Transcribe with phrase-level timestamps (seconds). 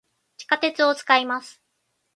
[0.37, 1.61] 地下鉄を、使います。